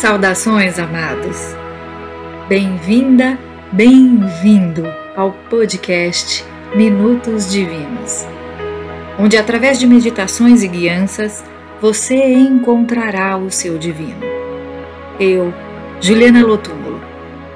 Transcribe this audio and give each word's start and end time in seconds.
Saudações, 0.00 0.78
amados! 0.78 1.54
Bem-vinda, 2.48 3.38
bem-vindo 3.70 4.82
ao 5.14 5.32
podcast 5.50 6.42
Minutos 6.74 7.50
Divinos, 7.50 8.26
onde, 9.18 9.36
através 9.36 9.78
de 9.78 9.86
meditações 9.86 10.62
e 10.62 10.68
guianças, 10.68 11.44
você 11.82 12.32
encontrará 12.32 13.36
o 13.36 13.50
seu 13.50 13.76
divino. 13.76 14.22
Eu, 15.20 15.52
Juliana 16.00 16.46
Lotúmulo, 16.46 16.98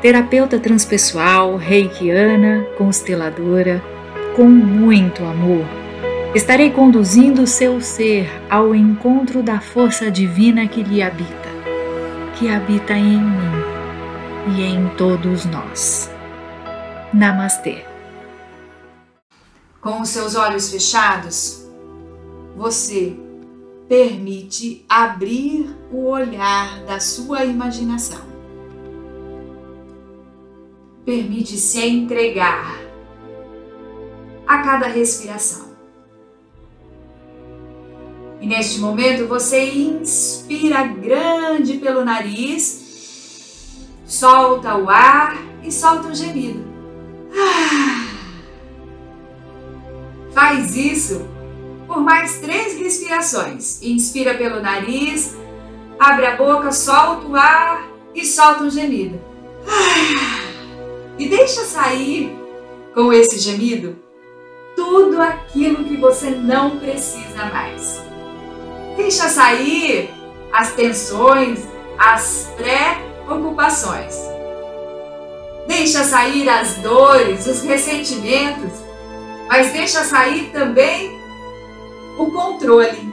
terapeuta 0.03 0.59
transpessoal, 0.59 1.57
reikiana, 1.57 2.67
consteladora, 2.77 3.83
com 4.37 4.45
muito 4.45 5.25
amor, 5.25 5.65
estarei 6.35 6.69
conduzindo 6.69 7.41
o 7.41 7.47
seu 7.47 7.81
ser 7.81 8.31
ao 8.51 8.75
encontro 8.75 9.43
da 9.43 9.61
força 9.61 10.11
divina 10.11 10.69
que 10.69 10.83
lhe 10.83 11.03
habita 11.03 11.44
que 12.39 12.49
habita 12.49 12.93
em 12.95 13.21
mim 13.21 14.57
e 14.57 14.63
em 14.63 14.89
todos 14.97 15.45
nós. 15.45 16.11
Namastê. 17.13 17.85
Com 19.81 20.01
os 20.01 20.09
seus 20.09 20.35
olhos 20.35 20.71
fechados, 20.71 21.65
você 22.57 23.17
permite 23.89 24.85
abrir 24.89 25.77
o 25.93 26.07
olhar 26.07 26.81
da 26.85 26.99
sua 26.99 27.45
imaginação. 27.45 28.23
Permite 31.05 31.57
se 31.57 31.87
entregar 31.87 32.81
a 34.47 34.59
cada 34.63 34.87
respiração. 34.87 35.74
E 38.45 38.47
neste 38.47 38.79
momento 38.79 39.27
você 39.27 39.71
inspira 39.71 40.85
grande 40.87 41.79
pelo 41.79 42.05
nariz, 42.05 43.89
solta 44.05 44.77
o 44.77 44.91
ar 44.91 45.43
e 45.63 45.73
solta 45.73 46.09
um 46.09 46.15
gemido. 46.15 46.63
Ah. 47.35 48.07
Faz 50.35 50.77
isso 50.77 51.27
por 51.87 52.01
mais 52.03 52.39
três 52.41 52.79
respirações. 52.79 53.81
Inspira 53.83 54.35
pelo 54.35 54.61
nariz, 54.61 55.35
abre 55.99 56.27
a 56.27 56.37
boca, 56.37 56.71
solta 56.71 57.27
o 57.27 57.35
ar 57.35 57.89
e 58.15 58.27
solta 58.27 58.65
um 58.65 58.71
gemido. 58.71 59.19
Ah. 59.67 61.15
E 61.19 61.31
deixa 61.31 61.65
sair 61.65 62.31
com 62.93 63.11
esse 63.11 63.39
gemido 63.39 63.97
tudo 64.77 65.19
aquilo 65.23 65.83
que 65.85 65.97
você 65.97 66.29
não 66.29 66.79
precisa 66.79 67.47
mais. 67.47 68.04
Deixa 68.97 69.29
sair 69.29 70.15
as 70.53 70.73
tensões, 70.73 71.61
as 71.99 72.53
preocupações. 72.57 74.15
Deixa 75.67 76.05
sair 76.05 76.49
as 76.49 76.77
dores, 76.77 77.47
os 77.47 77.63
ressentimentos, 77.63 78.73
mas 79.49 79.73
deixa 79.73 80.05
sair 80.05 80.51
também 80.53 81.19
o 82.19 82.31
controle, 82.31 83.13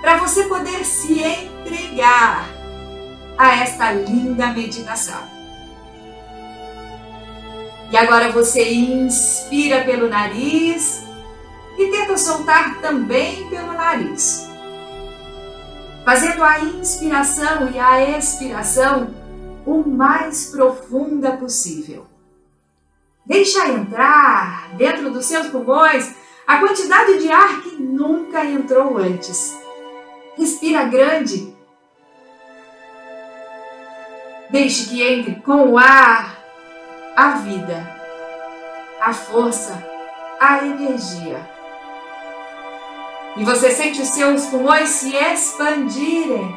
para 0.00 0.16
você 0.16 0.44
poder 0.44 0.82
se 0.84 1.22
entregar 1.22 2.48
a 3.36 3.56
esta 3.56 3.92
linda 3.92 4.46
meditação. 4.48 5.22
E 7.90 7.96
agora 7.96 8.32
você 8.32 8.72
inspira 8.72 9.84
pelo 9.84 10.08
nariz 10.08 11.04
e 11.78 11.90
tenta 11.90 12.16
soltar 12.16 12.80
também 12.80 13.46
pelo 13.50 13.74
nariz 13.74 14.55
fazendo 16.06 16.44
a 16.44 16.60
inspiração 16.60 17.68
e 17.68 17.80
a 17.80 18.16
expiração 18.16 19.12
o 19.66 19.82
mais 19.82 20.52
profunda 20.52 21.36
possível. 21.36 22.06
Deixa 23.26 23.66
entrar 23.66 24.68
dentro 24.76 25.10
dos 25.10 25.26
seus 25.26 25.48
pulmões 25.48 26.14
a 26.46 26.58
quantidade 26.58 27.18
de 27.18 27.28
ar 27.28 27.60
que 27.60 27.70
nunca 27.82 28.44
entrou 28.44 28.96
antes. 28.98 29.58
Respira 30.38 30.84
grande. 30.84 31.52
Deixe 34.48 34.88
que 34.88 35.02
entre 35.02 35.40
com 35.40 35.70
o 35.70 35.76
ar 35.76 36.38
a 37.16 37.30
vida, 37.30 37.84
a 39.00 39.12
força, 39.12 39.84
a 40.38 40.64
energia 40.64 41.55
e 43.36 43.44
você 43.44 43.70
sente 43.70 44.00
os 44.00 44.08
seus 44.08 44.46
pulmões 44.46 44.88
se 44.88 45.14
expandirem, 45.14 46.56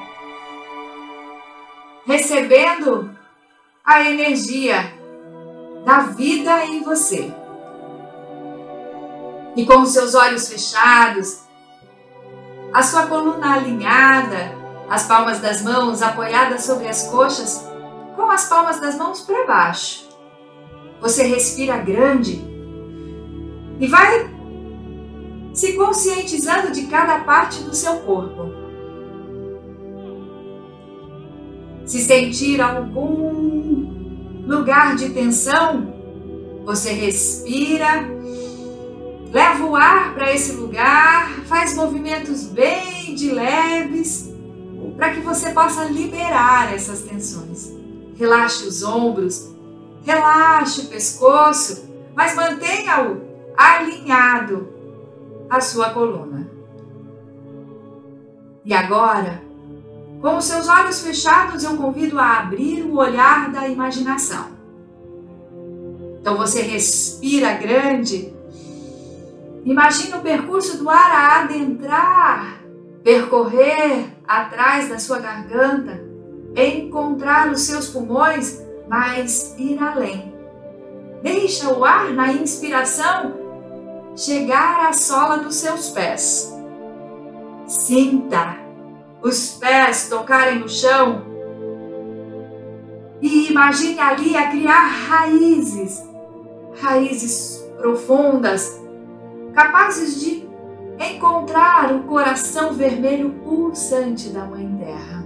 recebendo 2.06 3.12
a 3.84 4.02
energia 4.10 4.94
da 5.86 6.00
vida 6.00 6.66
em 6.66 6.82
você. 6.82 7.34
E 9.56 9.66
com 9.66 9.82
os 9.82 9.90
seus 9.90 10.16
olhos 10.16 10.48
fechados, 10.48 11.42
a 12.74 12.82
sua 12.82 13.08
coluna 13.08 13.56
alinhada, 13.56 14.56
as 14.90 15.06
palmas 15.06 15.40
das 15.40 15.62
mãos 15.62 16.02
apoiadas 16.02 16.64
sobre 16.64 16.88
as 16.88 17.08
coxas, 17.10 17.68
com 18.16 18.30
as 18.32 18.48
palmas 18.48 18.80
das 18.80 18.96
mãos 18.96 19.22
para 19.22 19.46
baixo. 19.46 20.08
Você 21.02 21.24
respira 21.24 21.78
grande 21.78 22.44
e 23.80 23.88
vai 23.88 24.30
se 25.60 25.74
conscientizando 25.74 26.72
de 26.72 26.88
cada 26.88 27.20
parte 27.20 27.62
do 27.64 27.76
seu 27.76 27.98
corpo. 27.98 28.50
Se 31.86 32.00
sentir 32.00 32.62
algum 32.62 34.46
lugar 34.48 34.96
de 34.96 35.10
tensão, 35.10 35.94
você 36.64 36.94
respira, 36.94 38.10
leva 39.34 39.66
o 39.66 39.76
ar 39.76 40.14
para 40.14 40.34
esse 40.34 40.54
lugar, 40.54 41.30
faz 41.46 41.76
movimentos 41.76 42.46
bem 42.46 43.14
de 43.14 43.30
leves 43.30 44.34
para 44.96 45.10
que 45.14 45.20
você 45.20 45.50
possa 45.50 45.84
liberar 45.84 46.74
essas 46.74 47.02
tensões. 47.02 47.74
Relaxe 48.16 48.66
os 48.66 48.82
ombros, 48.82 49.54
relaxe 50.06 50.82
o 50.84 50.86
pescoço, 50.86 51.84
mas 52.16 52.34
mantenha-o 52.34 53.20
alinhado 53.58 54.79
a 55.50 55.60
sua 55.60 55.90
coluna. 55.90 56.50
E 58.64 58.74
agora, 58.74 59.42
com 60.22 60.38
os 60.38 60.46
seus 60.46 60.68
olhos 60.68 61.02
fechados, 61.02 61.64
eu 61.64 61.78
convido 61.78 62.20
a 62.20 62.40
abrir 62.40 62.84
o 62.84 62.98
olhar 62.98 63.52
da 63.52 63.68
imaginação. 63.68 64.48
Então 66.20 66.36
você 66.38 66.62
respira 66.62 67.54
grande. 67.54 68.34
Imagina 69.66 70.18
o 70.18 70.22
percurso 70.22 70.78
do 70.78 70.90
ar 70.90 71.12
a 71.12 71.42
adentrar, 71.42 72.62
percorrer 73.04 74.08
atrás 74.28 74.90
da 74.90 75.00
sua 75.00 75.20
garganta, 75.20 76.04
encontrar 76.56 77.50
os 77.52 77.62
seus 77.62 77.88
pulmões, 77.88 78.62
mas 78.88 79.56
ir 79.58 79.82
além. 79.82 80.34
Deixa 81.24 81.74
o 81.74 81.84
ar 81.84 82.12
na 82.12 82.32
inspiração 82.34 83.39
chegar 84.16 84.88
à 84.88 84.94
sola 84.94 85.38
dos 85.38 85.56
seus 85.56 85.90
pés. 85.90 86.54
Sinta 87.68 88.58
os 89.22 89.52
pés 89.52 90.08
tocarem 90.10 90.60
no 90.60 90.70
chão 90.70 91.30
e 93.22 93.50
imagine 93.50 94.00
ali 94.00 94.36
a 94.36 94.50
criar 94.50 94.88
raízes, 94.88 96.04
raízes 96.82 97.64
profundas, 97.78 98.80
capazes 99.54 100.20
de 100.20 100.48
encontrar 101.00 101.94
o 101.94 102.04
coração 102.04 102.74
vermelho 102.74 103.32
pulsante 103.44 104.30
da 104.30 104.46
Mãe 104.46 104.78
Terra. 104.80 105.26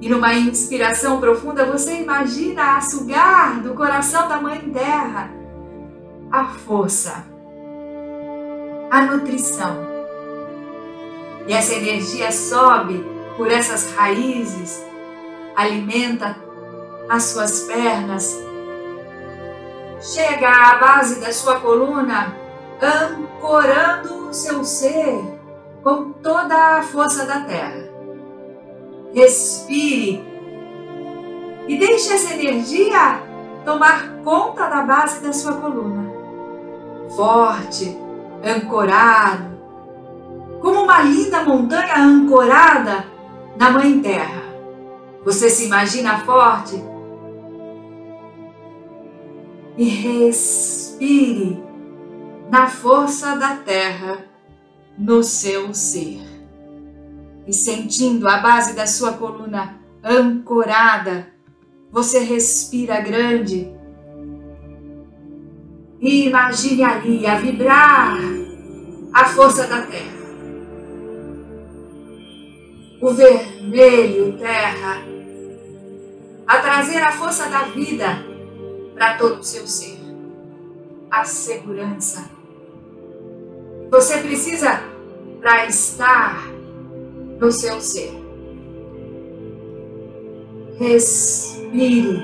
E 0.00 0.08
numa 0.08 0.34
inspiração 0.34 1.20
profunda, 1.20 1.66
você 1.66 2.00
imagina 2.00 2.78
a 2.78 2.80
sugar 2.80 3.60
do 3.60 3.74
coração 3.74 4.26
da 4.28 4.40
Mãe 4.40 4.58
Terra 4.70 5.39
a 6.32 6.44
força, 6.44 7.24
a 8.90 9.02
nutrição. 9.02 9.76
E 11.46 11.52
essa 11.52 11.74
energia 11.74 12.30
sobe 12.30 13.04
por 13.36 13.50
essas 13.50 13.92
raízes, 13.94 14.80
alimenta 15.56 16.36
as 17.08 17.24
suas 17.24 17.62
pernas, 17.62 18.38
chega 20.00 20.48
à 20.48 20.78
base 20.78 21.20
da 21.20 21.32
sua 21.32 21.58
coluna, 21.58 22.36
ancorando 22.80 24.28
o 24.28 24.32
seu 24.32 24.62
ser 24.64 25.20
com 25.82 26.12
toda 26.12 26.78
a 26.78 26.82
força 26.82 27.26
da 27.26 27.40
terra. 27.40 27.90
Respire 29.12 30.24
e 31.66 31.76
deixe 31.76 32.12
essa 32.12 32.34
energia 32.34 33.20
tomar 33.64 34.22
conta 34.22 34.68
da 34.68 34.82
base 34.82 35.20
da 35.20 35.32
sua 35.32 35.54
coluna 35.54 35.99
forte, 37.16 37.96
ancorado, 38.44 39.50
como 40.60 40.82
uma 40.82 41.02
linda 41.02 41.42
montanha 41.44 41.96
ancorada 41.98 43.04
na 43.56 43.70
Mãe 43.70 44.00
Terra. 44.00 44.42
Você 45.24 45.50
se 45.50 45.66
imagina 45.66 46.24
forte? 46.24 46.82
E 49.76 49.88
respire 49.88 51.62
na 52.50 52.66
força 52.66 53.36
da 53.36 53.56
terra 53.56 54.24
no 54.98 55.22
seu 55.22 55.72
ser. 55.72 56.20
E 57.46 57.52
sentindo 57.52 58.28
a 58.28 58.38
base 58.38 58.74
da 58.74 58.86
sua 58.86 59.14
coluna 59.14 59.80
ancorada, 60.04 61.28
você 61.90 62.18
respira 62.20 63.00
grande. 63.00 63.79
E 66.00 66.26
imagine 66.26 66.82
ali 66.82 67.26
a 67.26 67.36
vibrar 67.36 68.18
a 69.12 69.24
força 69.26 69.66
da 69.66 69.82
terra 69.82 70.20
o 73.00 73.10
vermelho 73.10 74.36
terra, 74.36 75.02
a 76.46 76.58
trazer 76.58 76.98
a 76.98 77.12
força 77.12 77.48
da 77.48 77.62
vida 77.62 78.24
para 78.94 79.16
todo 79.16 79.40
o 79.40 79.44
seu 79.44 79.66
ser, 79.66 79.98
a 81.10 81.24
segurança. 81.24 82.30
Você 83.90 84.18
precisa 84.18 84.82
para 85.40 85.66
estar 85.66 86.46
no 87.40 87.50
seu 87.50 87.80
ser. 87.80 88.12
Respire, 90.78 92.22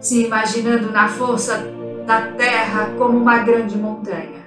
se 0.00 0.24
imaginando 0.24 0.90
na 0.90 1.08
força 1.08 1.75
da 2.06 2.22
terra 2.32 2.94
como 2.96 3.18
uma 3.18 3.38
grande 3.38 3.76
montanha. 3.76 4.46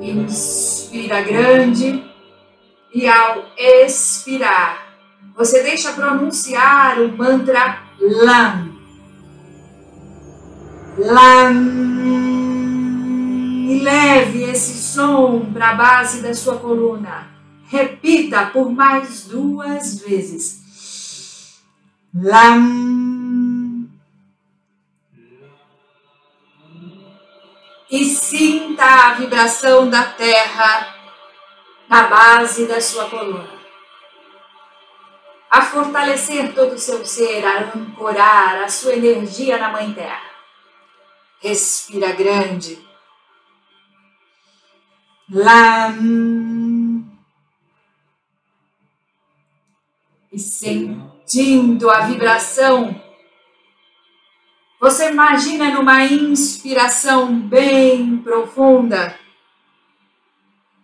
Inspira 0.00 1.20
grande 1.22 2.04
e 2.94 3.06
ao 3.06 3.44
expirar, 3.58 4.86
você 5.36 5.62
deixa 5.62 5.92
pronunciar 5.92 7.00
o 7.00 7.16
mantra 7.16 7.80
LAM. 8.00 8.72
LAM. 10.96 11.78
E 13.68 13.80
leve 13.80 14.44
esse 14.44 14.78
som 14.78 15.50
para 15.52 15.70
a 15.70 15.74
base 15.74 16.22
da 16.22 16.32
sua 16.32 16.56
coluna. 16.56 17.26
Repita 17.66 18.46
por 18.46 18.70
mais 18.70 19.26
duas 19.26 20.00
vezes. 20.00 21.58
LAM. 22.14 22.97
Vibração 29.18 29.90
da 29.90 30.04
terra 30.04 30.94
na 31.88 32.04
base 32.04 32.66
da 32.66 32.80
sua 32.80 33.10
coluna. 33.10 33.58
A 35.50 35.62
fortalecer 35.62 36.54
todo 36.54 36.74
o 36.74 36.78
seu 36.78 37.04
ser, 37.04 37.44
a 37.44 37.74
ancorar 37.74 38.62
a 38.62 38.68
sua 38.68 38.94
energia 38.94 39.58
na 39.58 39.70
Mãe 39.70 39.92
Terra. 39.92 40.28
Respira 41.40 42.12
grande. 42.12 42.78
Lam. 45.30 47.06
E 50.30 50.38
sentindo 50.38 51.90
a 51.90 52.00
vibração 52.00 53.07
você 54.80 55.10
imagina 55.10 55.72
numa 55.72 56.04
inspiração 56.04 57.40
bem 57.40 58.18
profunda 58.18 59.18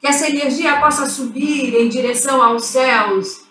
que 0.01 0.07
essa 0.07 0.29
energia 0.29 0.81
possa 0.81 1.07
subir 1.07 1.75
em 1.77 1.89
direção 1.89 2.43
aos 2.43 2.65
céus, 2.65 3.45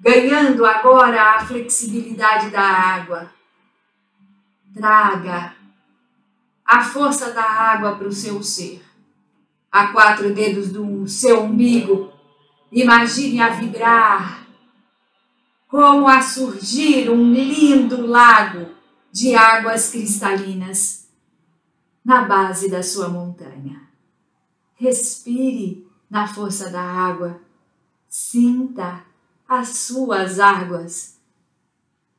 ganhando 0.00 0.64
agora 0.64 1.34
a 1.34 1.46
flexibilidade 1.46 2.50
da 2.50 2.62
água. 2.62 3.30
Traga 4.74 5.54
a 6.64 6.82
força 6.82 7.30
da 7.30 7.44
água 7.44 7.96
para 7.96 8.08
o 8.08 8.12
seu 8.12 8.42
ser. 8.42 8.82
A 9.70 9.88
quatro 9.88 10.32
dedos 10.32 10.72
do 10.72 11.06
seu 11.06 11.42
umbigo, 11.42 12.10
imagine 12.72 13.40
a 13.42 13.50
vibrar, 13.50 14.46
como 15.68 16.08
a 16.08 16.22
surgir 16.22 17.10
um 17.10 17.32
lindo 17.32 18.06
lago 18.06 18.77
de 19.18 19.34
águas 19.34 19.90
cristalinas 19.90 21.08
na 22.04 22.22
base 22.22 22.70
da 22.70 22.84
sua 22.84 23.08
montanha. 23.08 23.82
Respire 24.76 25.84
na 26.08 26.28
força 26.28 26.70
da 26.70 26.80
água, 26.80 27.40
sinta 28.08 29.02
as 29.48 29.70
suas 29.70 30.38
águas 30.38 31.18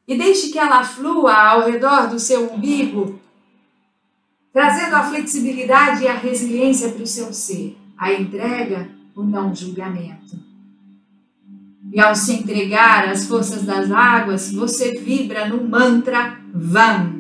e 0.06 0.18
deixe 0.18 0.50
que 0.50 0.60
ela 0.60 0.84
flua 0.84 1.34
ao 1.34 1.72
redor 1.72 2.10
do 2.10 2.20
seu 2.20 2.52
umbigo, 2.52 3.18
trazendo 4.52 4.96
a 4.96 5.04
flexibilidade 5.04 6.04
e 6.04 6.08
a 6.08 6.18
resiliência 6.18 6.92
para 6.92 7.04
o 7.04 7.08
seu 7.08 7.32
ser, 7.32 7.78
a 7.98 8.12
entrega, 8.12 8.90
o 9.16 9.24
não 9.24 9.56
julgamento. 9.56 10.49
E 11.92 12.00
ao 12.00 12.16
se 12.16 12.34
entregar 12.34 13.10
às 13.10 13.26
forças 13.26 13.64
das 13.64 13.92
águas, 13.92 14.52
você 14.52 15.00
vibra 15.00 15.48
no 15.48 15.68
mantra 15.68 16.38
Vam. 16.54 17.18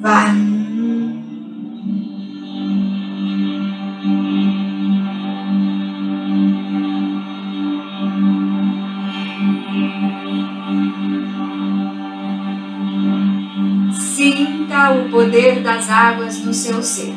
Vam. 0.00 0.56
Sinta 13.92 14.92
o 14.92 15.10
poder 15.10 15.60
das 15.60 15.90
águas 15.90 16.38
no 16.44 16.54
seu 16.54 16.80
ser. 16.82 17.14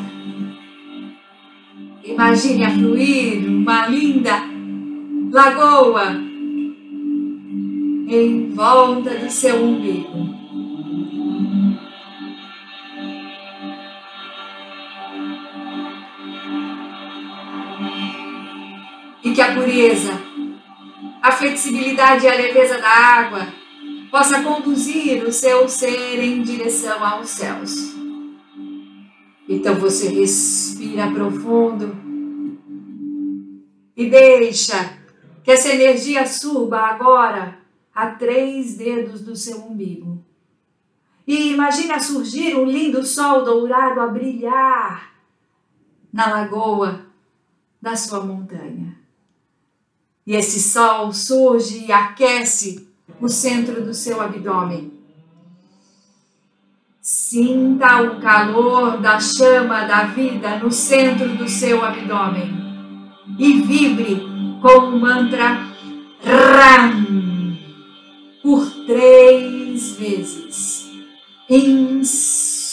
Imagine 2.04 2.64
a 2.64 2.70
fluir 2.70 3.48
uma 3.48 3.86
linda 3.86 4.49
lagoa 5.30 6.10
em 8.08 8.52
volta 8.52 9.10
do 9.10 9.30
seu 9.30 9.62
umbigo. 9.62 10.40
E 19.22 19.32
que 19.32 19.40
a 19.40 19.54
pureza, 19.54 20.20
a 21.22 21.30
flexibilidade 21.30 22.24
e 22.24 22.28
a 22.28 22.34
leveza 22.34 22.78
da 22.78 22.88
água 22.88 23.46
possa 24.10 24.42
conduzir 24.42 25.22
o 25.22 25.32
seu 25.32 25.68
ser 25.68 26.18
em 26.18 26.42
direção 26.42 27.04
aos 27.04 27.28
céus. 27.28 27.94
Então 29.48 29.76
você 29.76 30.08
respira 30.08 31.08
profundo 31.10 31.96
e 33.96 34.08
deixa 34.08 34.99
que 35.50 35.54
essa 35.54 35.72
energia 35.72 36.24
suba 36.28 36.78
agora 36.78 37.58
a 37.92 38.06
três 38.12 38.76
dedos 38.76 39.20
do 39.20 39.34
seu 39.34 39.58
umbigo. 39.58 40.24
E 41.26 41.50
imagine 41.50 41.98
surgir 41.98 42.56
um 42.56 42.64
lindo 42.64 43.04
sol 43.04 43.42
dourado 43.42 44.00
a 44.00 44.06
brilhar 44.06 45.12
na 46.12 46.28
lagoa 46.28 47.04
da 47.82 47.96
sua 47.96 48.20
montanha. 48.20 48.96
E 50.24 50.36
esse 50.36 50.60
sol 50.60 51.12
surge 51.12 51.86
e 51.86 51.90
aquece 51.90 52.88
o 53.20 53.28
centro 53.28 53.84
do 53.84 53.92
seu 53.92 54.20
abdômen. 54.20 54.92
Sinta 57.00 58.00
o 58.02 58.20
calor 58.20 59.00
da 59.00 59.18
chama 59.18 59.84
da 59.84 60.04
vida 60.04 60.60
no 60.60 60.70
centro 60.70 61.36
do 61.36 61.48
seu 61.48 61.84
abdômen 61.84 62.54
e 63.36 63.60
vibre 63.62 64.29
com 64.60 64.78
o 64.78 65.00
mantra 65.00 65.58
RAM 66.22 67.56
por 68.42 68.70
três 68.86 69.96
vezes. 69.96 70.90
Inspire. 71.48 72.70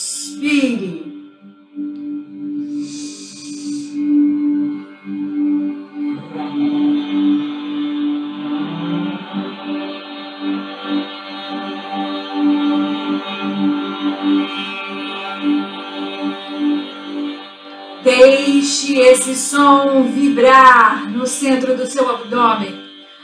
Deixe 18.03 18.99
esse 18.99 19.35
som 19.35 20.03
vibrar 20.03 21.06
centro 21.27 21.75
do 21.75 21.85
seu 21.85 22.09
abdômen, 22.09 22.73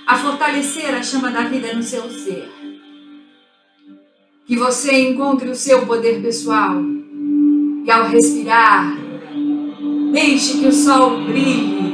a 0.05 0.17
fortalecer 0.17 0.93
a 0.93 1.01
chama 1.01 1.31
da 1.31 1.41
vida 1.41 1.73
no 1.73 1.83
seu 1.83 2.09
ser. 2.09 2.51
Que 4.45 4.57
você 4.57 5.09
encontre 5.09 5.49
o 5.49 5.55
seu 5.55 5.85
poder 5.85 6.21
pessoal 6.21 6.75
e 7.85 7.91
ao 7.91 8.05
respirar, 8.05 8.97
deixe 10.11 10.59
que 10.59 10.67
o 10.67 10.71
sol 10.71 11.21
brilhe, 11.23 11.93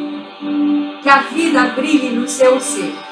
que 1.02 1.10
a 1.10 1.22
vida 1.22 1.66
brilhe 1.76 2.10
no 2.10 2.28
seu 2.28 2.60
ser. 2.60 3.09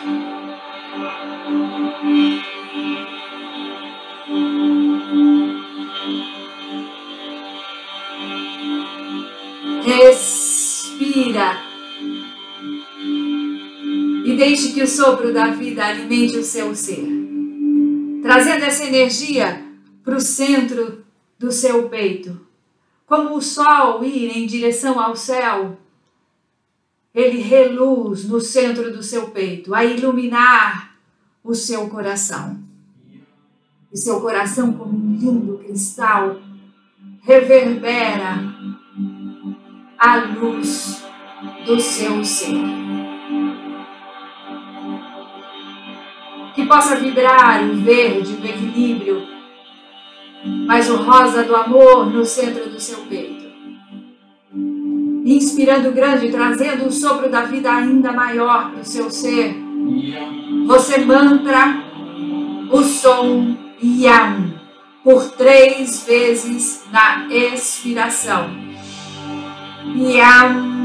Deixe 14.38 14.72
que 14.72 14.84
o 14.84 14.88
sopro 14.88 15.34
da 15.34 15.48
vida 15.48 15.84
alimente 15.84 16.38
o 16.38 16.44
seu 16.44 16.74
ser, 16.75 17.06
trazendo 18.22 18.63
essa 18.63 18.86
energia 18.86 19.65
para 20.03 20.15
o 20.15 20.22
centro 20.22 21.03
do 21.38 21.51
seu 21.51 21.89
peito. 21.89 22.39
Como 23.06 23.36
o 23.36 23.41
sol 23.41 24.03
ir 24.03 24.38
em 24.38 24.46
direção 24.46 25.00
ao 25.00 25.15
céu, 25.15 25.77
ele 27.13 27.39
reluz 27.39 28.25
no 28.25 28.39
centro 28.39 28.94
do 28.94 29.01
seu 29.01 29.29
peito, 29.29 29.74
a 29.74 29.84
iluminar 29.84 30.96
o 31.44 31.56
seu 31.56 31.89
coração. 31.89 32.60
E 33.91 33.98
seu 33.98 34.22
coração, 34.22 34.74
como 34.74 34.96
um 34.96 35.15
lindo 35.15 35.58
cristal, 35.60 36.39
reverbera 37.22 38.53
a 39.98 40.17
luz 40.17 41.01
do 41.65 41.79
seu 41.79 42.24
ser. 42.24 42.96
Possa 46.67 46.95
vibrar 46.95 47.63
o 47.63 47.75
verde 47.75 48.33
do 48.33 48.45
equilíbrio, 48.45 49.27
mas 50.65 50.89
o 50.89 50.97
rosa 50.97 51.43
do 51.43 51.55
amor 51.55 52.05
no 52.07 52.25
centro 52.25 52.69
do 52.69 52.79
seu 52.79 53.00
peito 53.01 53.47
inspirando 55.36 55.91
grande, 55.91 56.31
trazendo 56.31 56.86
o 56.86 56.91
sopro 56.91 57.29
da 57.29 57.41
vida 57.41 57.71
ainda 57.71 58.12
maior 58.13 58.71
para 58.71 58.81
o 58.81 58.86
seu 58.86 59.09
ser. 59.09 59.55
Você 60.65 61.00
mantra 61.00 61.83
o 62.71 62.83
som 62.83 63.55
Yam 63.83 64.53
por 65.03 65.29
três 65.31 66.05
vezes 66.05 66.86
na 66.91 67.27
expiração. 67.29 68.50
Yam. 69.95 70.76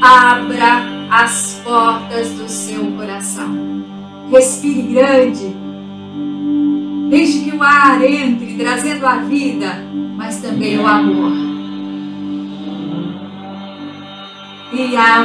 Abra 0.00 0.82
as 1.10 1.60
portas 1.64 2.30
do 2.32 2.48
seu 2.48 2.92
coração. 2.92 3.84
Respire 4.30 4.82
grande 4.82 5.60
Deixe 7.10 7.40
que 7.40 7.56
o 7.56 7.60
ar 7.60 8.00
entre, 8.04 8.56
trazendo 8.56 9.04
a 9.04 9.16
vida, 9.16 9.84
mas 10.16 10.40
também 10.40 10.78
o 10.78 10.86
amor. 10.86 11.32
E 14.72 14.96
a 14.96 15.24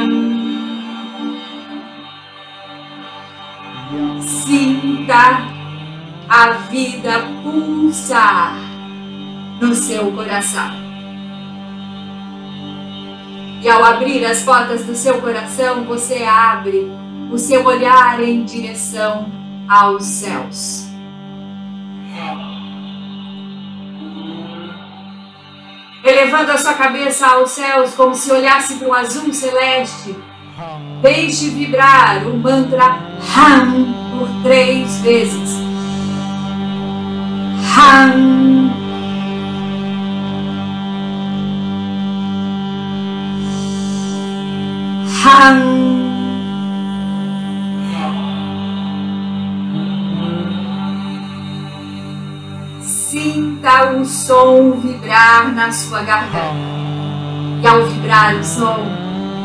sinta 4.20 5.46
a 6.28 6.50
vida 6.68 7.24
pulsar 7.44 8.56
no 9.60 9.72
seu 9.72 10.10
coração. 10.10 10.85
E 13.66 13.68
ao 13.68 13.82
abrir 13.82 14.24
as 14.24 14.44
portas 14.44 14.84
do 14.84 14.94
seu 14.94 15.20
coração, 15.20 15.82
você 15.82 16.22
abre 16.22 16.88
o 17.32 17.36
seu 17.36 17.64
olhar 17.66 18.22
em 18.22 18.44
direção 18.44 19.26
aos 19.68 20.04
céus. 20.04 20.86
elevando 26.04 26.52
a 26.52 26.56
sua 26.56 26.74
cabeça 26.74 27.26
aos 27.26 27.50
céus 27.50 27.92
como 27.94 28.14
se 28.14 28.30
olhasse 28.30 28.76
para 28.76 28.88
o 28.88 28.94
azul 28.94 29.34
celeste. 29.34 30.14
Deixe 31.02 31.50
vibrar 31.50 32.24
o 32.28 32.36
mantra 32.36 33.00
Ham 33.36 33.92
por 34.16 34.28
três 34.44 35.00
vezes. 35.00 35.56
Ham. 37.76 38.65
Ham. 45.26 45.58
Sinta 52.80 53.90
o 53.90 54.04
som 54.04 54.78
vibrar 54.80 55.52
na 55.52 55.72
sua 55.72 56.02
garganta. 56.02 56.76
E 57.60 57.66
ao 57.66 57.82
vibrar 57.86 58.36
o 58.36 58.44
som, 58.44 58.78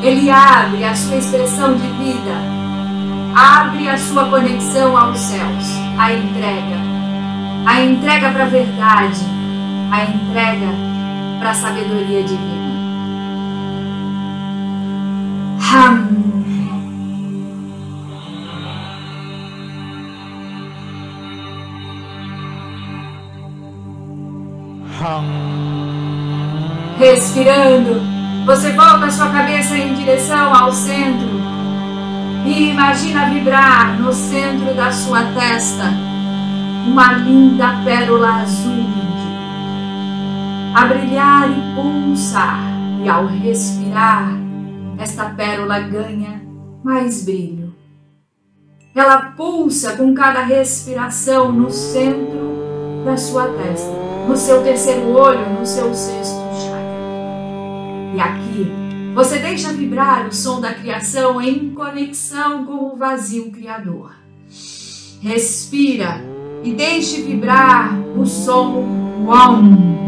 ele 0.03 0.29
abre 0.29 0.83
a 0.83 0.93
sua 0.93 1.15
expressão 1.15 1.73
de 1.73 1.88
vida, 1.88 2.35
abre 3.35 3.89
a 3.89 3.97
sua 3.97 4.25
conexão 4.25 4.95
aos 4.95 5.17
céus, 5.17 5.65
a 5.97 6.13
entrega, 6.13 6.77
a 7.65 7.81
entrega 7.81 8.29
para 8.29 8.43
a 8.43 8.50
verdade, 8.50 9.21
a 9.91 10.03
entrega 10.03 10.67
para 11.39 11.50
a 11.50 11.55
sabedoria 11.55 12.21
divina. 12.21 12.70
Ham. 15.73 16.07
Respirando, 26.99 28.01
você 28.45 28.71
volta 28.73 29.05
a 29.05 29.11
sua 29.11 29.29
cabeça 29.29 29.75
em 29.75 29.95
direção 29.95 30.53
ao 30.53 30.71
centro 30.71 31.41
e 32.45 32.69
imagina 32.69 33.29
vibrar 33.29 33.99
no 33.99 34.13
centro 34.13 34.73
da 34.75 34.91
sua 34.91 35.23
testa 35.33 35.85
uma 36.85 37.13
linda 37.13 37.81
pérola 37.83 38.41
azul 38.41 39.01
a 40.73 40.85
brilhar 40.85 41.49
e 41.49 41.75
pulsar. 41.75 42.59
E 43.03 43.09
ao 43.09 43.25
respirar, 43.25 44.31
esta 45.01 45.29
pérola 45.31 45.79
ganha 45.79 46.41
mais 46.84 47.24
brilho. 47.24 47.74
Ela 48.93 49.31
pulsa 49.38 49.96
com 49.96 50.13
cada 50.13 50.43
respiração 50.43 51.51
no 51.51 51.72
centro 51.72 53.03
da 53.05 53.17
sua 53.17 53.48
testa, 53.48 53.91
no 54.27 54.36
seu 54.36 54.62
terceiro 54.63 55.10
olho, 55.10 55.60
no 55.60 55.65
seu 55.65 55.93
sexto 55.93 56.41
e 58.13 58.20
aqui 58.20 58.67
você 59.13 59.39
deixa 59.39 59.72
vibrar 59.72 60.27
o 60.27 60.34
som 60.34 60.60
da 60.60 60.74
criação 60.74 61.41
em 61.41 61.70
conexão 61.70 62.65
com 62.65 62.93
o 62.93 62.96
vazio 62.96 63.51
criador. 63.51 64.13
Respira 65.22 66.22
e 66.63 66.74
deixe 66.74 67.22
vibrar 67.22 67.98
o 68.17 68.25
som 68.25 68.86
WOM. 69.25 70.00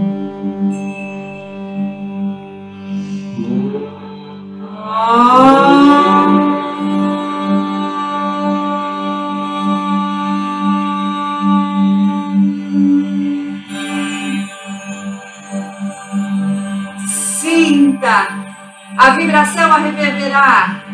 A 18.97 19.11
vibração 19.11 19.71
a 19.71 19.77
reverberar. 19.77 20.85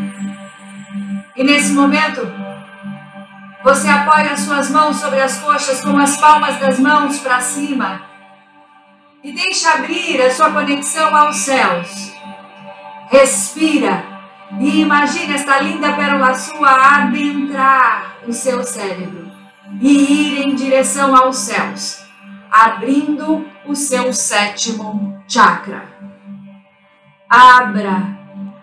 E 1.36 1.44
nesse 1.44 1.74
momento, 1.74 2.22
você 3.64 3.88
apoia 3.88 4.32
as 4.32 4.42
suas 4.42 4.70
mãos 4.70 4.98
sobre 4.98 5.22
as 5.22 5.40
coxas 5.40 5.82
com 5.82 5.98
as 5.98 6.18
palmas 6.18 6.58
das 6.60 6.80
mãos 6.80 7.20
para 7.20 7.40
cima. 7.42 8.02
E 9.24 9.34
deixa 9.34 9.74
abrir 9.74 10.22
a 10.22 10.32
sua 10.32 10.52
conexão 10.52 11.14
aos 11.14 11.38
céus. 11.38 12.14
Respira. 13.10 14.04
E 14.60 14.82
imagine 14.82 15.34
esta 15.34 15.60
linda 15.60 15.94
pérola 15.94 16.34
sua 16.34 17.04
adentrar 17.04 18.16
o 18.26 18.34
seu 18.34 18.64
cérebro. 18.64 19.30
E 19.80 19.88
ir 19.88 20.48
em 20.48 20.56
direção 20.56 21.16
aos 21.16 21.38
céus, 21.38 22.04
abrindo 22.50 23.46
o 23.68 23.76
seu 23.76 24.12
sétimo 24.12 25.22
chakra 25.28 26.00
abra, 27.30 28.18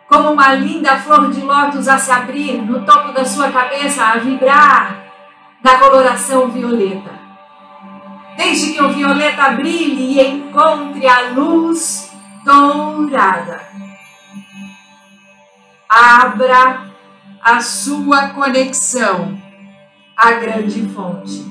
como 0.08 0.32
uma 0.32 0.52
linda 0.54 0.98
flor 0.98 1.30
de 1.30 1.40
lótus 1.40 1.86
a 1.86 1.98
se 1.98 2.10
abrir 2.10 2.60
no 2.62 2.84
topo 2.84 3.12
da 3.12 3.24
sua 3.24 3.50
cabeça, 3.50 4.04
a 4.04 4.16
vibrar 4.16 5.04
da 5.62 5.78
coloração 5.78 6.48
violeta. 6.48 7.14
Deixe 8.36 8.72
que 8.72 8.82
o 8.82 8.92
violeta 8.92 9.50
brilhe 9.50 10.18
e 10.18 10.28
encontre 10.28 11.06
a 11.06 11.30
luz 11.30 12.12
dourada. 12.44 13.64
Abra 15.88 16.90
a 17.42 17.60
sua 17.60 18.30
conexão 18.30 19.40
à 20.16 20.32
grande 20.32 20.86
fonte. 20.88 21.46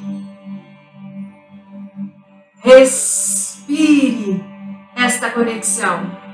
Receba 2.62 4.44
esta 4.96 5.30
conexão. 5.32 6.25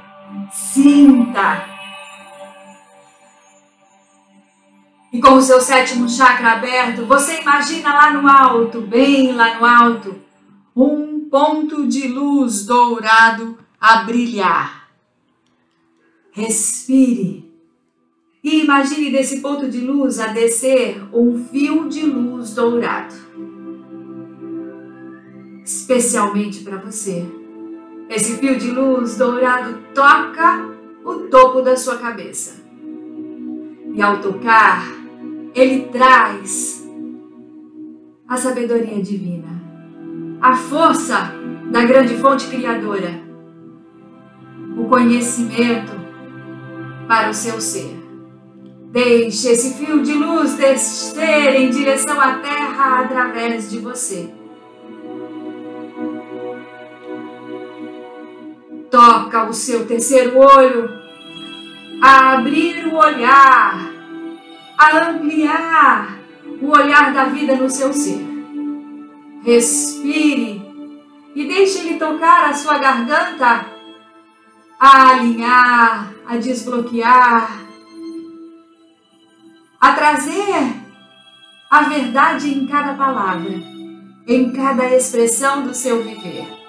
Sinta. 0.51 1.65
E 5.13 5.19
com 5.19 5.33
o 5.33 5.41
seu 5.41 5.59
sétimo 5.59 6.07
chakra 6.07 6.53
aberto, 6.53 7.05
você 7.05 7.41
imagina 7.41 7.93
lá 7.93 8.13
no 8.13 8.27
alto, 8.27 8.81
bem 8.81 9.33
lá 9.33 9.59
no 9.59 9.65
alto, 9.65 10.15
um 10.75 11.27
ponto 11.29 11.88
de 11.88 12.07
luz 12.07 12.65
dourado 12.65 13.57
a 13.79 14.03
brilhar. 14.03 14.89
Respire 16.31 17.51
e 18.43 18.61
imagine 18.61 19.11
desse 19.11 19.39
ponto 19.39 19.69
de 19.69 19.81
luz 19.81 20.19
a 20.19 20.27
descer 20.27 21.03
um 21.13 21.45
fio 21.45 21.88
de 21.88 22.01
luz 22.05 22.55
dourado. 22.55 23.13
Especialmente 25.63 26.63
para 26.63 26.77
você. 26.77 27.40
Esse 28.11 28.35
fio 28.39 28.57
de 28.57 28.69
luz 28.69 29.15
dourado 29.15 29.79
toca 29.95 30.69
o 31.05 31.29
topo 31.29 31.61
da 31.61 31.77
sua 31.77 31.97
cabeça. 31.97 32.61
E 33.93 34.01
ao 34.01 34.19
tocar, 34.19 34.83
ele 35.55 35.83
traz 35.83 36.85
a 38.27 38.35
sabedoria 38.35 39.01
divina, 39.01 39.47
a 40.41 40.57
força 40.57 41.33
da 41.71 41.85
grande 41.85 42.15
fonte 42.17 42.47
criadora, 42.47 43.21
o 44.77 44.89
conhecimento 44.89 45.93
para 47.07 47.29
o 47.29 47.33
seu 47.33 47.61
ser. 47.61 47.97
Deixe 48.91 49.47
esse 49.51 49.75
fio 49.75 50.01
de 50.01 50.11
luz 50.15 50.55
descer 50.57 51.55
em 51.55 51.69
direção 51.69 52.19
à 52.19 52.39
terra 52.39 53.05
através 53.05 53.71
de 53.71 53.79
você. 53.79 54.40
Toca 59.41 59.50
o 59.50 59.53
seu 59.53 59.88
terceiro 59.88 60.38
olho 60.38 61.01
a 62.00 62.33
abrir 62.33 62.86
o 62.88 62.95
olhar 62.95 63.91
a 64.77 65.10
ampliar 65.10 66.19
o 66.62 66.67
olhar 66.69 67.12
da 67.12 67.25
vida 67.25 67.55
no 67.55 67.67
seu 67.69 67.91
ser. 67.91 68.24
Respire 69.43 70.62
e 71.33 71.48
deixe 71.48 71.79
ele 71.79 71.98
tocar 71.98 72.50
a 72.50 72.53
sua 72.53 72.77
garganta, 72.77 73.65
a 74.79 75.10
alinhar, 75.10 76.13
a 76.27 76.38
desbloquear, 76.38 77.62
a 79.79 79.91
trazer 79.93 80.75
a 81.69 81.81
verdade 81.83 82.53
em 82.53 82.67
cada 82.67 82.93
palavra, 82.93 83.53
em 84.27 84.51
cada 84.51 84.95
expressão 84.95 85.63
do 85.63 85.74
seu 85.74 86.03
viver. 86.03 86.60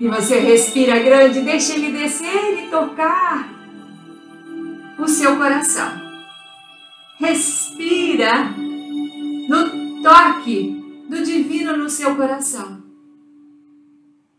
E 0.00 0.08
você 0.08 0.38
respira 0.38 0.98
grande, 0.98 1.40
deixa 1.40 1.74
ele 1.74 1.92
descer 1.92 2.64
e 2.64 2.70
tocar 2.70 3.48
o 4.98 5.08
seu 5.08 5.36
coração 5.36 6.08
respira 7.18 8.54
no 9.48 10.02
toque 10.02 11.04
do 11.08 11.22
divino 11.22 11.76
no 11.76 11.90
seu 11.90 12.14
coração. 12.14 12.82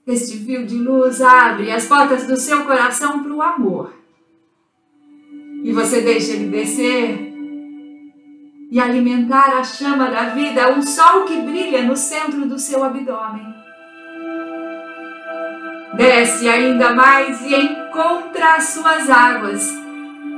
Este 0.08 0.38
fio 0.38 0.66
de 0.66 0.76
luz 0.76 1.22
abre 1.22 1.72
as 1.72 1.86
portas 1.86 2.26
do 2.26 2.38
seu 2.38 2.64
coração 2.66 3.22
para 3.22 3.34
o 3.34 3.42
amor. 3.42 3.94
E 5.64 5.72
você 5.72 6.02
deixa 6.02 6.32
ele 6.32 6.48
descer 6.48 7.28
e 8.72 8.80
alimentar 8.80 9.58
a 9.58 9.64
chama 9.64 10.10
da 10.10 10.30
vida, 10.30 10.72
um 10.72 10.82
sol 10.82 11.26
que 11.26 11.42
brilha 11.42 11.84
no 11.84 11.96
centro 11.96 12.48
do 12.48 12.58
seu 12.58 12.84
abdômen. 12.84 13.59
Desce 16.00 16.48
ainda 16.48 16.96
mais 16.96 17.42
e 17.42 17.54
encontra 17.54 18.56
as 18.56 18.70
suas 18.70 19.10
águas 19.10 19.80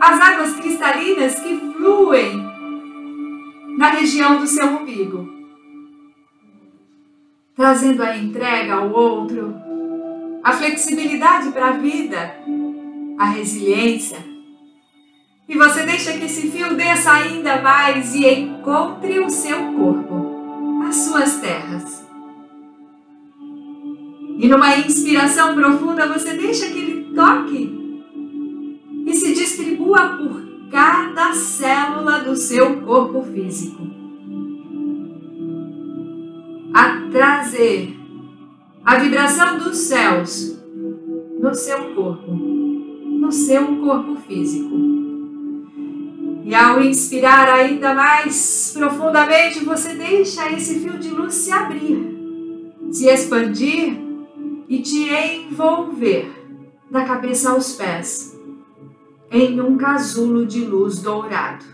as 0.01 0.19
águas 0.19 0.55
cristalinas 0.55 1.39
que 1.39 1.55
fluem 1.55 2.43
na 3.77 3.91
região 3.91 4.39
do 4.39 4.47
seu 4.47 4.65
umbigo, 4.65 5.31
trazendo 7.55 8.01
a 8.01 8.17
entrega 8.17 8.73
ao 8.73 8.91
outro, 8.91 9.55
a 10.43 10.53
flexibilidade 10.53 11.51
para 11.51 11.67
a 11.67 11.71
vida, 11.73 12.35
a 13.19 13.25
resiliência. 13.25 14.17
E 15.47 15.55
você 15.55 15.83
deixa 15.83 16.13
que 16.13 16.25
esse 16.25 16.49
fio 16.49 16.75
desça 16.75 17.11
ainda 17.11 17.61
mais 17.61 18.15
e 18.15 18.27
encontre 18.27 19.19
o 19.19 19.29
seu 19.29 19.73
corpo, 19.73 20.83
as 20.87 20.95
suas 20.95 21.35
terras. 21.35 22.00
E 24.41 24.47
numa 24.47 24.75
inspiração 24.75 25.53
profunda, 25.53 26.07
você 26.07 26.33
deixa 26.33 26.65
que 26.71 26.79
ele 26.79 27.13
toque 27.13 27.79
e 29.05 29.15
se 29.15 29.35
distribua 29.35 30.17
por 30.17 30.41
cada 30.71 31.31
célula 31.31 32.21
do 32.21 32.35
seu 32.35 32.81
corpo 32.81 33.21
físico. 33.21 33.87
A 36.73 37.07
trazer 37.11 37.95
a 38.83 38.97
vibração 38.97 39.59
dos 39.59 39.77
céus 39.77 40.59
no 41.39 41.53
seu 41.53 41.93
corpo, 41.93 42.31
no 42.31 43.31
seu 43.31 43.63
corpo 43.77 44.15
físico. 44.21 44.75
E 46.43 46.55
ao 46.55 46.81
inspirar 46.81 47.47
ainda 47.47 47.93
mais 47.93 48.71
profundamente, 48.73 49.63
você 49.63 49.93
deixa 49.93 50.51
esse 50.51 50.79
fio 50.79 50.97
de 50.97 51.09
luz 51.09 51.35
se 51.35 51.51
abrir, 51.51 52.17
se 52.89 53.07
expandir 53.07 54.09
e 54.71 54.81
te 54.81 55.09
envolver 55.09 56.31
da 56.89 57.03
cabeça 57.03 57.51
aos 57.51 57.73
pés 57.73 58.39
em 59.29 59.59
um 59.59 59.75
casulo 59.75 60.45
de 60.45 60.63
luz 60.63 61.01
dourado. 61.01 61.65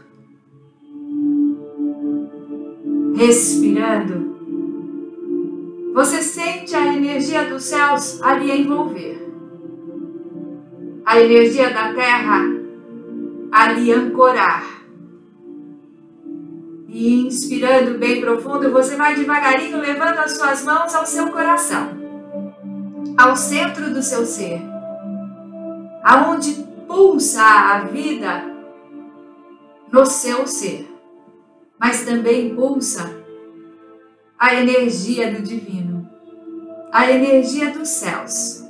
Respirando, 3.15 4.35
você 5.93 6.23
sente 6.23 6.75
a 6.75 6.95
energia 6.95 7.45
dos 7.45 7.65
céus 7.65 8.19
ali 8.23 8.49
envolver, 8.61 9.29
a 11.05 11.21
energia 11.21 11.69
da 11.69 11.93
terra 11.93 12.45
ali 13.51 13.91
ancorar. 13.91 14.65
E 16.87 17.27
inspirando 17.27 17.99
bem 17.99 18.19
profundo, 18.21 18.71
você 18.71 18.95
vai 18.95 19.13
devagarinho 19.13 19.79
levando 19.79 20.17
as 20.17 20.35
suas 20.35 20.63
mãos 20.65 20.95
ao 20.95 21.05
seu 21.05 21.29
coração, 21.29 22.06
ao 23.17 23.35
centro 23.35 23.91
do 23.91 24.03
seu 24.03 24.27
ser, 24.27 24.61
aonde 26.03 26.53
pulsa 26.87 27.41
a 27.41 27.79
vida 27.79 28.43
no 29.91 30.05
seu 30.05 30.45
ser, 30.45 30.87
mas 31.79 32.05
também 32.05 32.53
pulsa 32.53 33.25
a 34.37 34.53
energia 34.53 35.31
do 35.33 35.41
divino, 35.41 36.07
a 36.91 37.11
energia 37.11 37.71
dos 37.71 37.89
céus. 37.89 38.63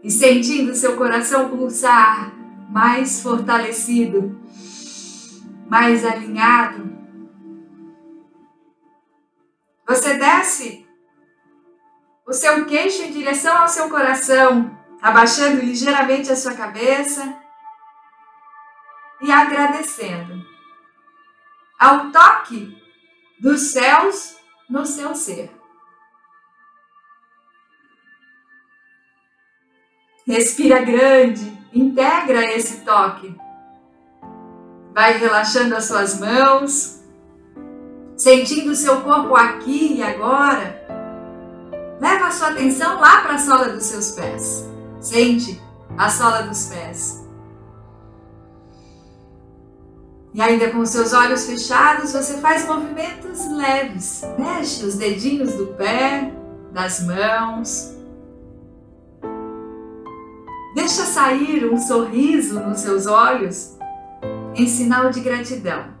E 0.00 0.10
sentindo 0.10 0.72
seu 0.76 0.96
coração 0.96 1.48
pulsar 1.48 2.32
mais 2.70 3.20
fortalecido, 3.20 4.38
mais 5.68 6.04
alinhado, 6.04 6.94
você 9.84 10.14
desce 10.14 10.85
o 12.26 12.32
seu 12.32 12.66
queixo 12.66 13.02
em 13.02 13.12
direção 13.12 13.56
ao 13.56 13.68
seu 13.68 13.88
coração, 13.88 14.76
abaixando 15.00 15.60
ligeiramente 15.60 16.30
a 16.30 16.36
sua 16.36 16.54
cabeça 16.54 17.36
e 19.22 19.30
agradecendo 19.30 20.44
ao 21.78 22.10
toque 22.10 22.76
dos 23.40 23.72
céus 23.72 24.36
no 24.68 24.84
seu 24.84 25.14
ser. 25.14 25.54
Respira 30.26 30.82
grande, 30.82 31.56
integra 31.72 32.44
esse 32.52 32.84
toque. 32.84 33.32
Vai 34.92 35.18
relaxando 35.18 35.76
as 35.76 35.84
suas 35.84 36.18
mãos, 36.18 37.04
sentindo 38.16 38.72
o 38.72 38.74
seu 38.74 39.02
corpo 39.02 39.36
aqui 39.36 39.98
e 39.98 40.02
agora. 40.02 40.95
Leva 42.00 42.26
a 42.26 42.30
sua 42.30 42.48
atenção 42.48 43.00
lá 43.00 43.22
para 43.22 43.34
a 43.34 43.38
sola 43.38 43.68
dos 43.70 43.84
seus 43.84 44.12
pés. 44.12 44.66
Sente 45.00 45.60
a 45.96 46.10
sola 46.10 46.42
dos 46.42 46.66
pés. 46.66 47.26
E 50.34 50.42
ainda 50.42 50.70
com 50.70 50.80
os 50.80 50.90
seus 50.90 51.14
olhos 51.14 51.46
fechados, 51.46 52.12
você 52.12 52.38
faz 52.38 52.66
movimentos 52.66 53.46
leves. 53.50 54.22
Mexe 54.38 54.84
os 54.84 54.96
dedinhos 54.96 55.54
do 55.54 55.68
pé, 55.68 56.30
das 56.72 57.00
mãos. 57.06 57.96
Deixa 60.74 61.06
sair 61.06 61.64
um 61.72 61.78
sorriso 61.78 62.60
nos 62.60 62.80
seus 62.80 63.06
olhos 63.06 63.78
em 64.54 64.68
sinal 64.68 65.08
de 65.10 65.20
gratidão. 65.20 65.94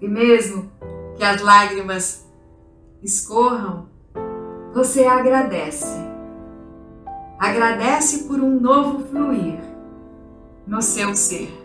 E 0.00 0.08
mesmo 0.08 0.68
que 1.16 1.22
as 1.22 1.40
lágrimas 1.40 2.26
escorram, 3.00 3.91
você 4.72 5.04
agradece 5.04 6.12
Agradece 7.42 8.24
por 8.28 8.40
um 8.40 8.60
novo 8.60 9.04
fluir 9.08 9.58
no 10.64 10.80
seu 10.80 11.12
ser. 11.16 11.61